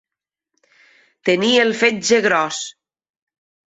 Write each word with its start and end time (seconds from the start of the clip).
Tenir 1.31 1.53
el 1.67 1.77
fetge 1.85 2.23
gros. 2.31 2.67